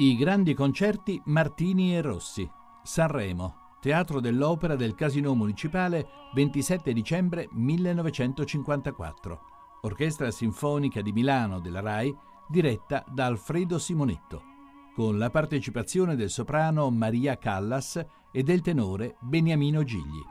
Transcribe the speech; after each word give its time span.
I 0.00 0.14
grandi 0.14 0.54
concerti 0.54 1.20
Martini 1.24 1.96
e 1.96 2.02
Rossi. 2.02 2.48
Sanremo, 2.84 3.78
Teatro 3.80 4.20
dell'Opera 4.20 4.76
del 4.76 4.94
Casino 4.94 5.34
Municipale, 5.34 6.06
27 6.34 6.92
dicembre 6.92 7.48
1954. 7.50 9.40
Orchestra 9.80 10.30
Sinfonica 10.30 11.02
di 11.02 11.10
Milano 11.10 11.58
della 11.58 11.80
RAI, 11.80 12.16
diretta 12.48 13.04
da 13.08 13.26
Alfredo 13.26 13.80
Simonetto, 13.80 14.42
con 14.94 15.18
la 15.18 15.30
partecipazione 15.30 16.14
del 16.14 16.30
soprano 16.30 16.88
Maria 16.90 17.36
Callas 17.36 18.00
e 18.30 18.42
del 18.44 18.60
tenore 18.60 19.16
Beniamino 19.18 19.82
Gigli. 19.82 20.22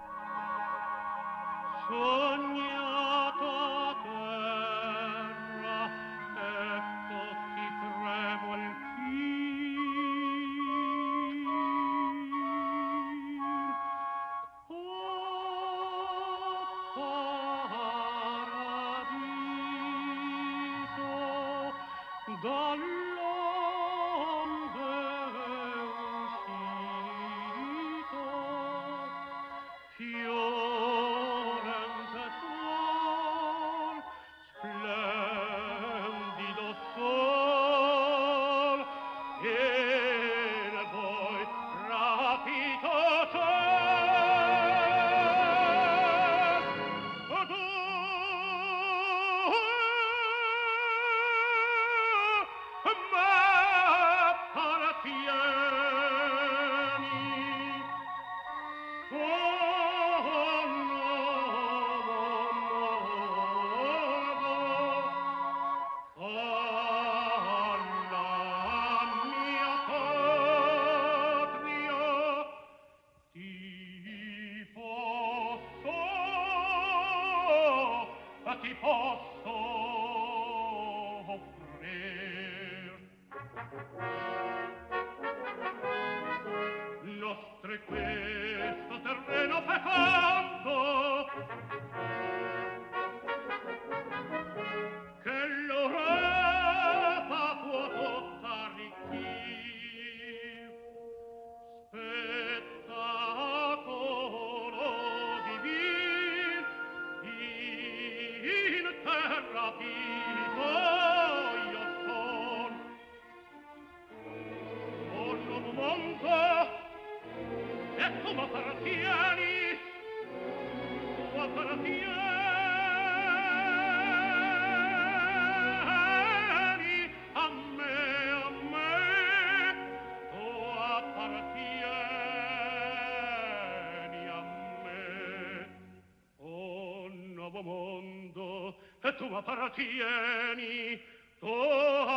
tu 139.18 139.26
appartieni 139.36 141.00
tu 141.40 141.54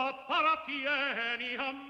appartieni 0.08 1.56
a 1.56 1.72
me 1.72 1.89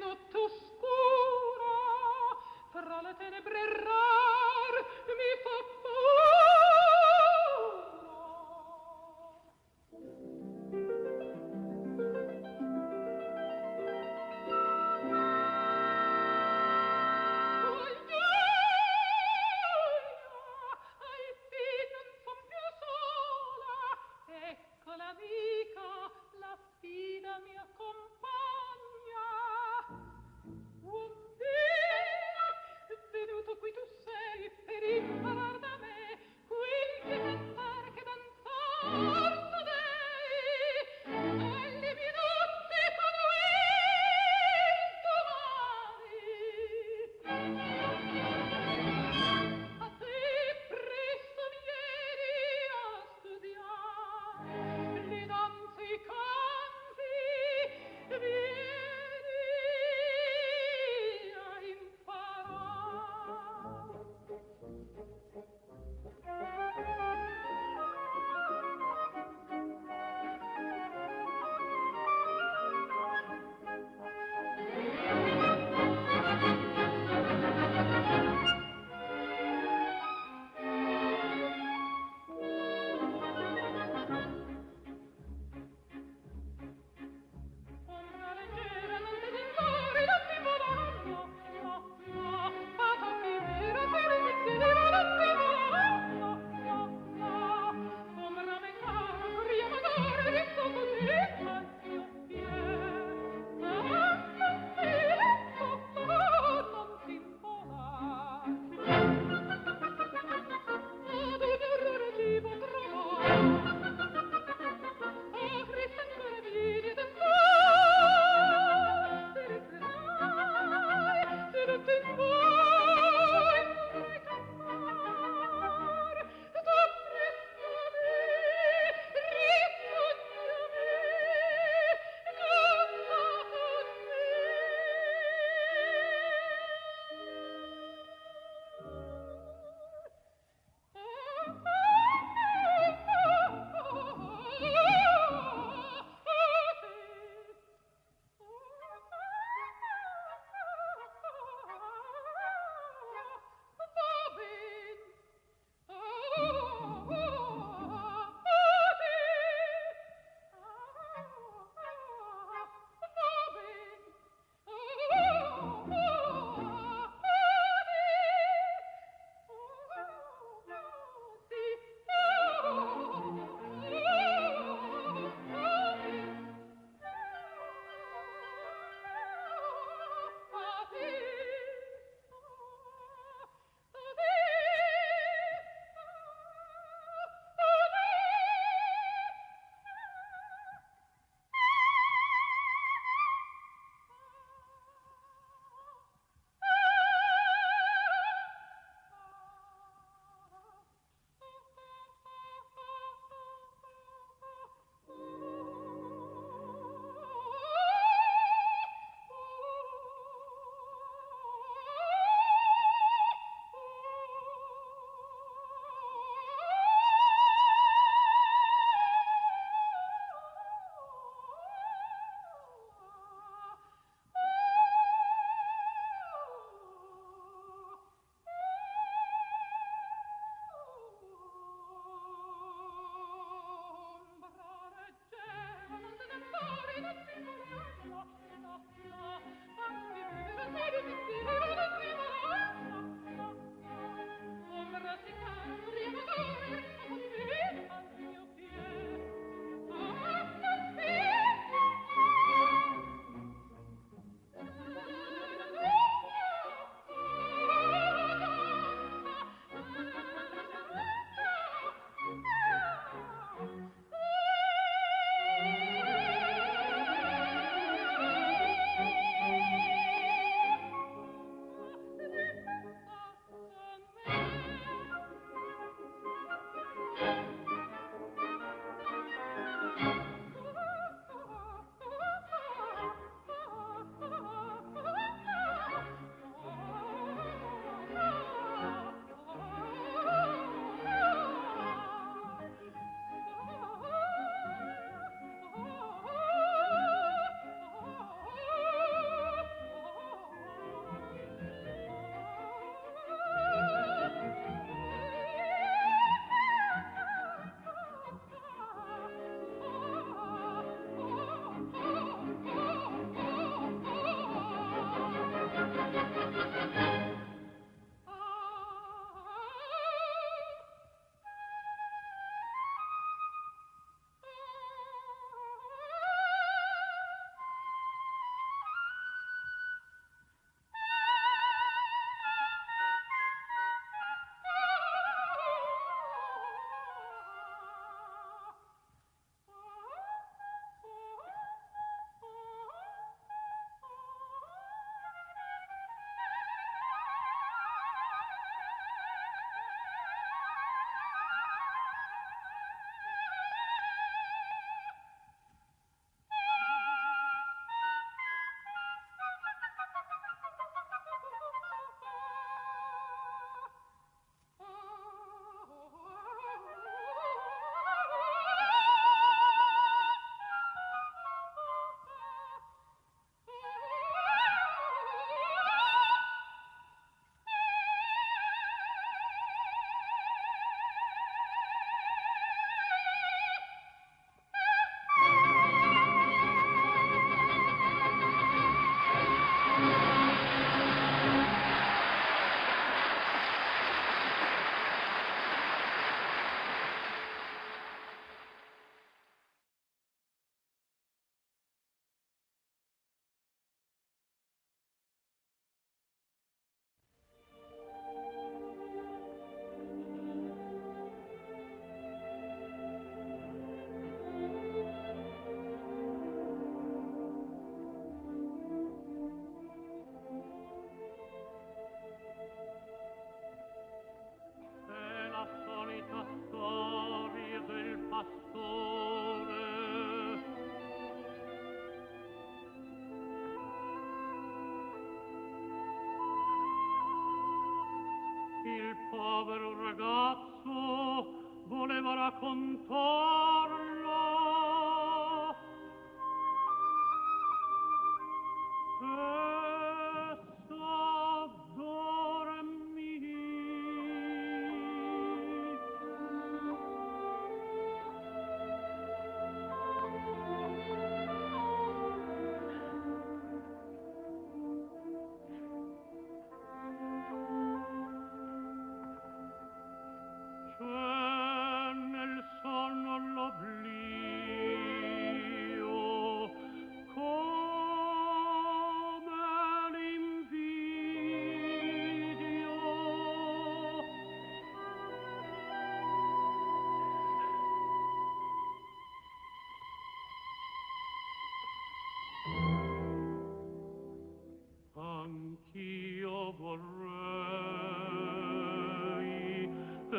notte 0.00 0.38
oscura 0.38 1.76
fra 2.72 3.00
le 3.02 3.14
tenebre 3.18 3.60
rare 3.84 4.09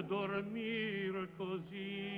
dormir 0.02 1.30
così. 1.38 2.10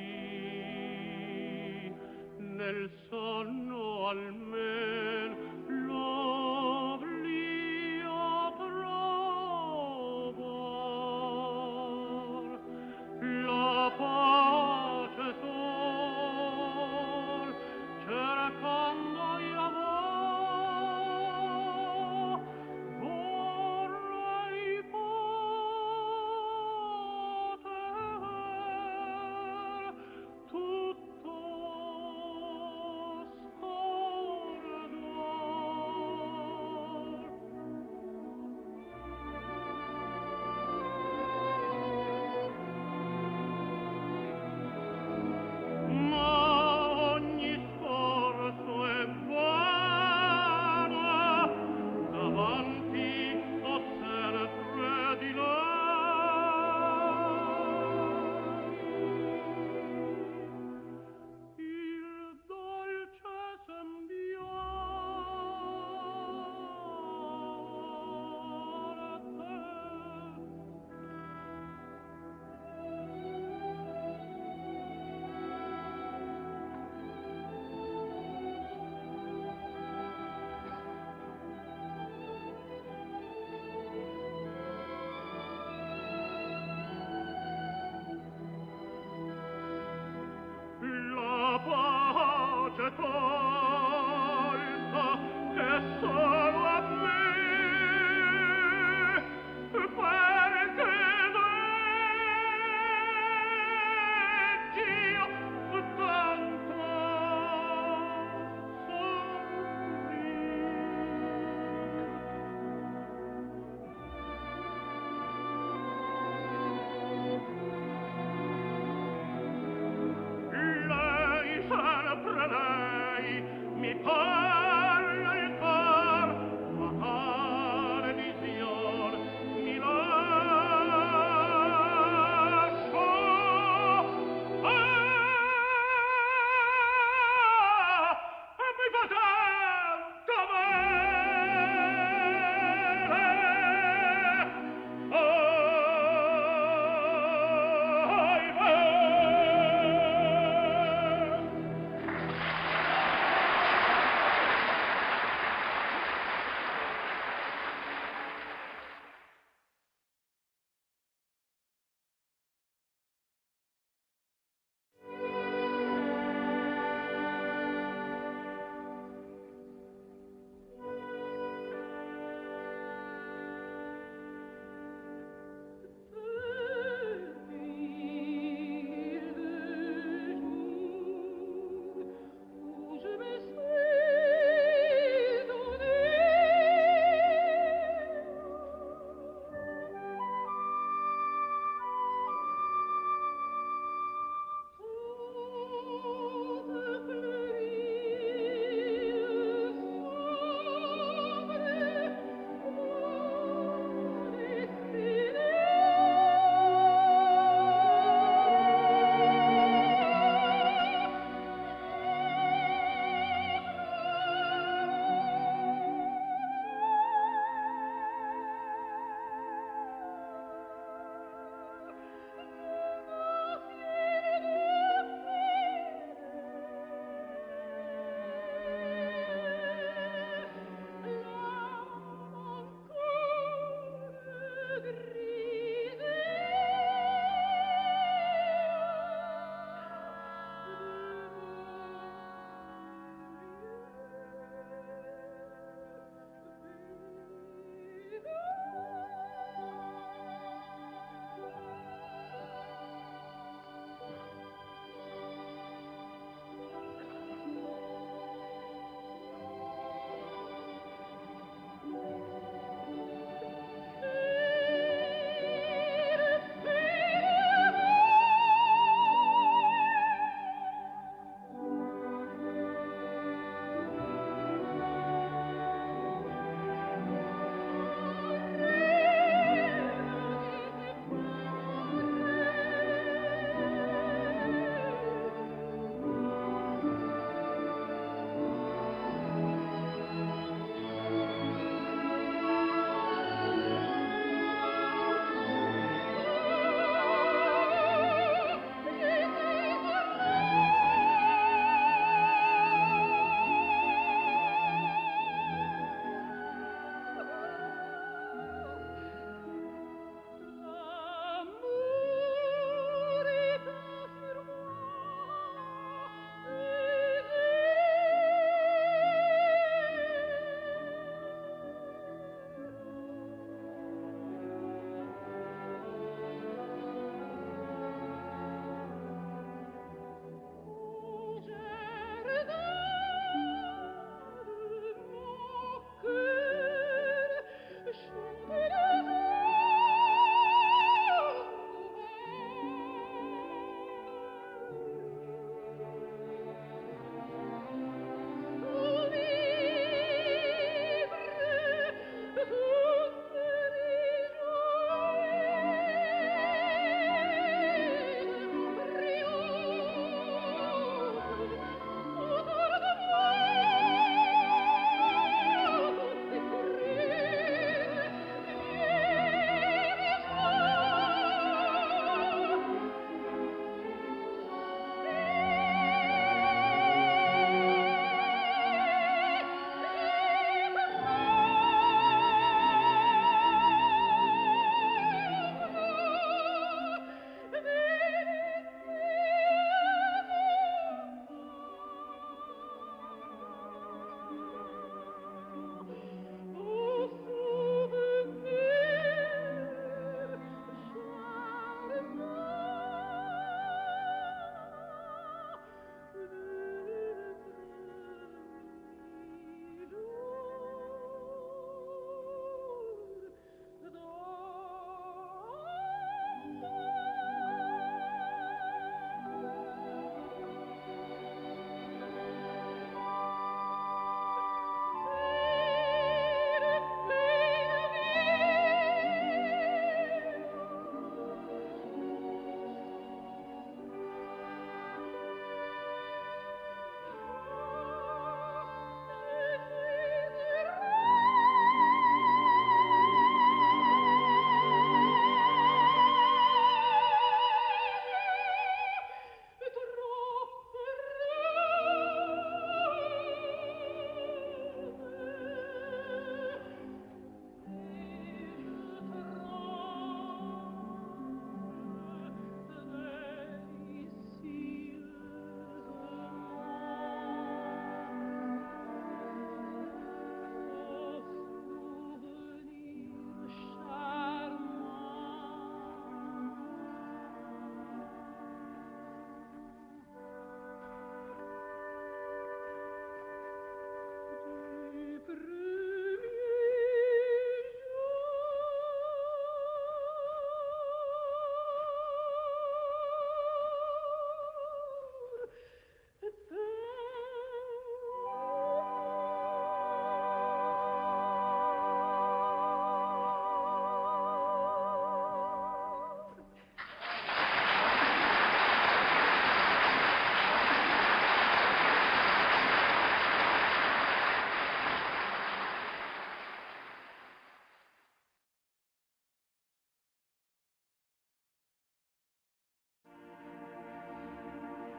Nel 2.38 2.90
sonno 3.10 4.08
almen 4.08 4.43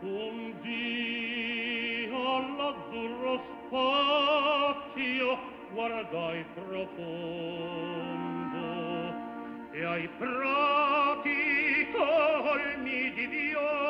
un 0.05 0.53
dio 0.61 2.37
all'azzurro 2.37 3.43
spazio 3.67 5.39
guardai 5.73 6.45
profondo. 6.55 7.03
E 9.73 9.85
ai 9.85 10.09
prati 10.19 11.89
colmi 11.93 13.13
di 13.15 13.27
viola 13.27 13.84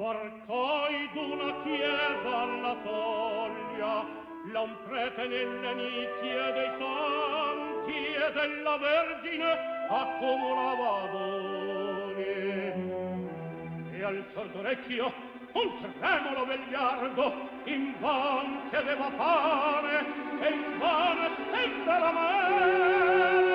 Varcai 0.00 1.10
d'una 1.12 1.52
chiesa 1.62 2.38
alla 2.40 2.74
soglia, 2.82 4.06
la 4.50 4.60
un 4.60 4.74
prete 4.88 5.26
nelle 5.26 5.74
nicchie 5.74 6.52
dei 6.54 6.70
santi 6.78 8.14
e 8.14 8.32
della 8.32 8.78
vergine 8.78 9.58
accumulava 9.90 11.06
doni. 11.12 12.24
E 13.92 14.02
al 14.02 14.24
sordo 14.32 14.60
orecchio 14.60 15.12
un 15.52 15.92
tremolo 15.98 16.46
vegliardo 16.46 17.32
in 17.64 17.94
van 18.00 18.70
chiedeva 18.70 19.10
pane 19.10 19.98
e 20.40 20.48
in 20.50 20.78
vano 20.78 21.28
stende 21.44 21.98
la 21.98 22.12
mele. 22.16 23.50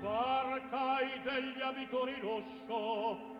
Barcai 0.00 1.20
degli 1.22 1.60
abitori 1.60 2.20
lo 2.20 2.42
sciocco 2.66 3.39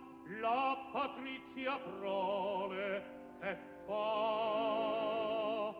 la 0.39 0.77
patrizia 0.91 1.77
prole 1.77 3.03
che 3.41 3.57
fa. 3.85 5.73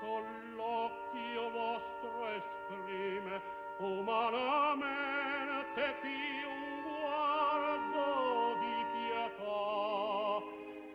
Soll'occhio 0.00 1.50
vostro 1.50 2.26
esprime 2.28 3.40
umanamente 3.78 5.94
più 6.00 6.48
un 6.48 6.82
guardo 6.82 8.56
di 8.60 8.84
pietà. 8.92 10.40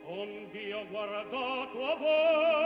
Ond'io 0.09 0.85
guardato 0.89 1.85
a 1.85 1.95
voi 1.95 2.56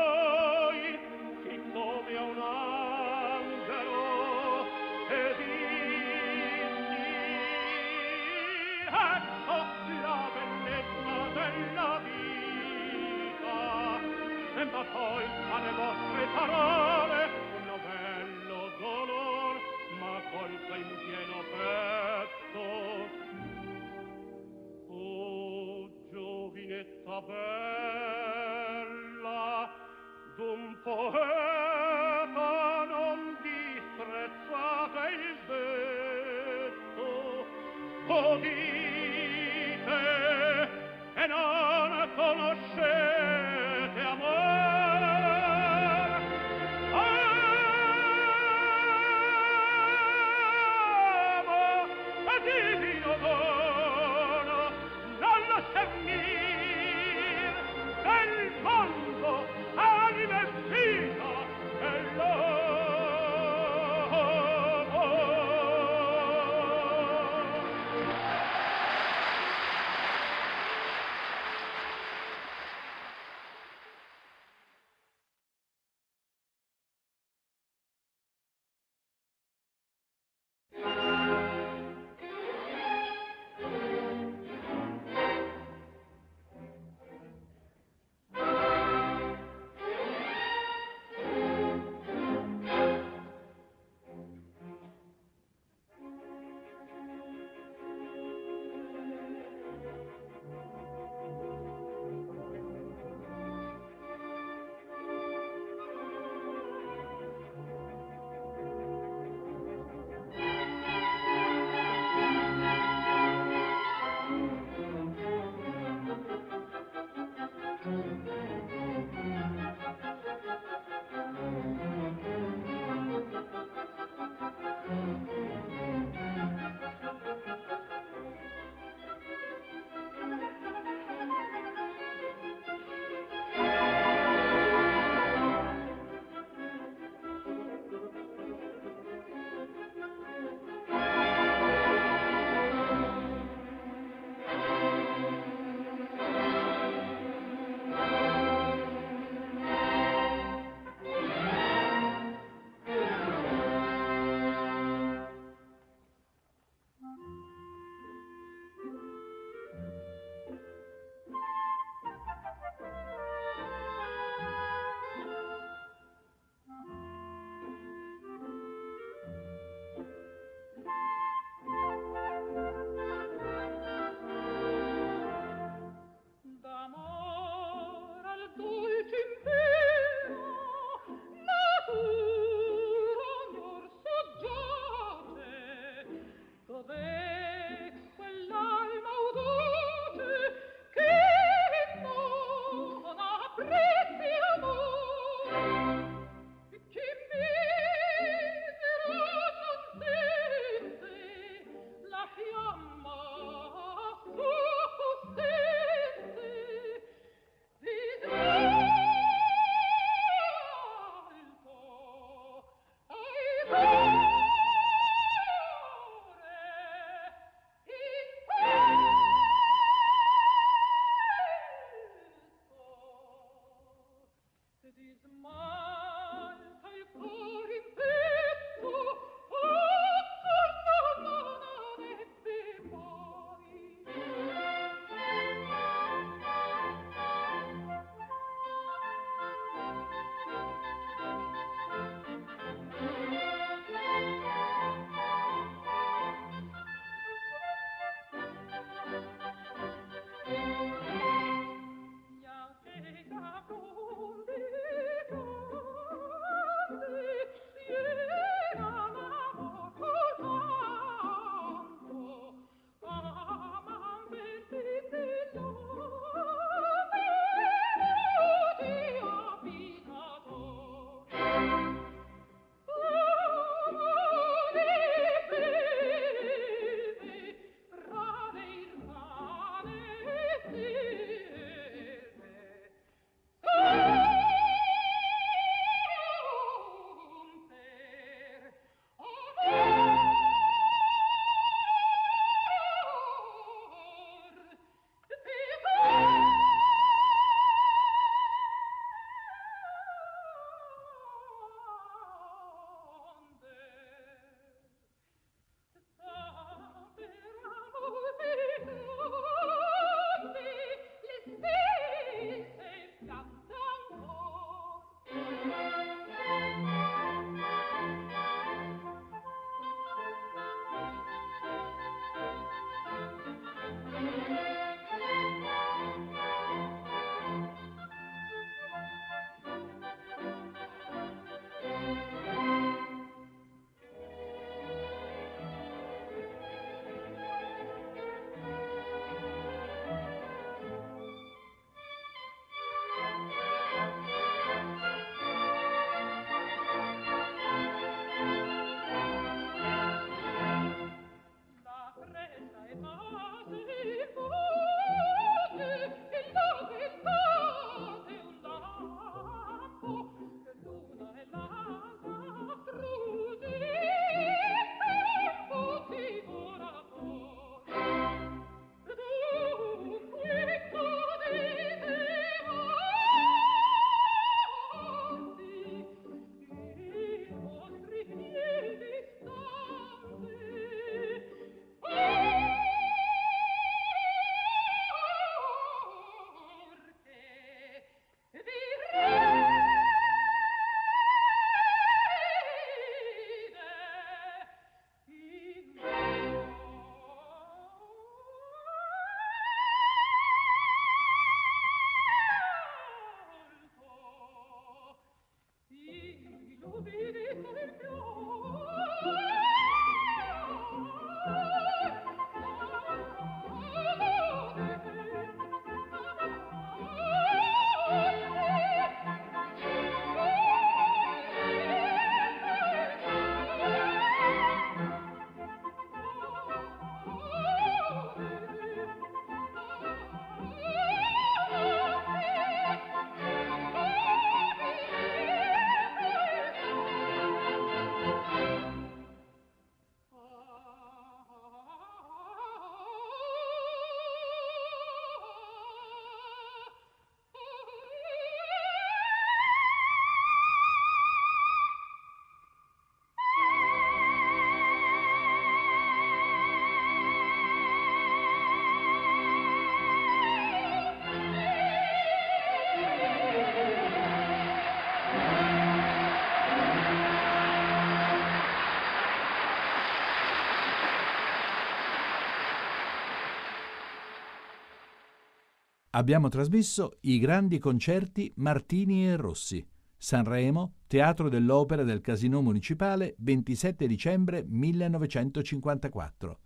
Abbiamo 476.22 476.50
trasmesso 476.50 477.18
i 477.22 477.40
grandi 477.40 477.80
concerti 477.80 478.54
Martini 478.58 479.26
e 479.26 479.36
Rossi. 479.38 479.84
Sanremo, 480.16 480.98
Teatro 481.08 481.50
dell'Opera 481.50 482.04
del 482.04 482.22
Casino 482.22 482.62
Municipale, 482.62 483.34
27 483.40 484.06
dicembre 484.06 484.64
1954. 484.64 486.60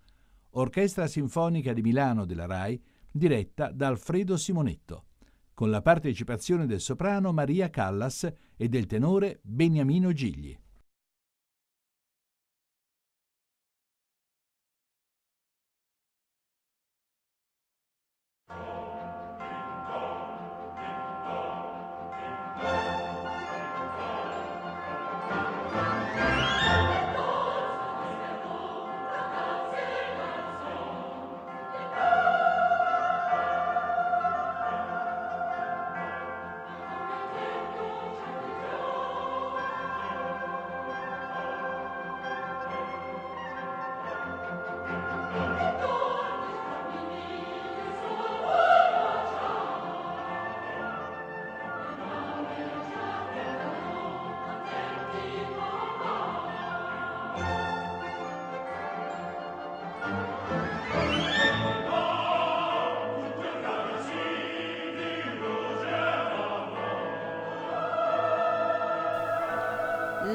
Orchestra 0.49 1.07
Sinfonica 1.07 1.71
di 1.71 1.81
Milano 1.81 2.25
della 2.25 2.45
RAI, 2.45 2.83
diretta 3.09 3.71
da 3.71 3.87
Alfredo 3.87 4.35
Simonetto, 4.35 5.05
con 5.53 5.69
la 5.69 5.81
partecipazione 5.81 6.65
del 6.65 6.81
soprano 6.81 7.31
Maria 7.31 7.69
Callas 7.69 8.29
e 8.57 8.67
del 8.67 8.87
tenore 8.87 9.39
Beniamino 9.41 10.11
Gigli. 10.11 10.53